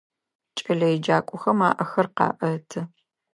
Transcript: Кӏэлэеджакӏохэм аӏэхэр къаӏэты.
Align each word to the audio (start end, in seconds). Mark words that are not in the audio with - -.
Кӏэлэеджакӏохэм 0.65 1.59
аӏэхэр 1.69 2.07
къаӏэты. 2.15 2.81